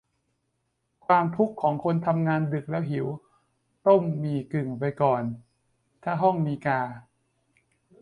[1.05, 3.07] ความทุกข์ของคนทำงานดึกแล้วหิว
[3.87, 5.23] ต้มหมี่กึ่งไปก่อน
[6.03, 6.81] ถ้าห้องมีกา